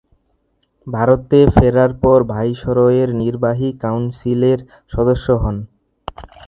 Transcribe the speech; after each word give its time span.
ভারতে 0.87 1.39
ফেরার 1.55 1.91
পর 2.03 2.19
ভাইসরয়ের 2.31 3.09
নির্বাহী 3.21 3.69
কাউন্সিলের 3.83 4.59
সদস্য 4.93 5.27
হন। 5.43 5.55